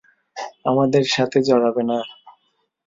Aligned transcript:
আমাদের 0.65 1.03
সাথে 1.07 1.37
জরাবে 1.41 1.83
না। 1.83 1.99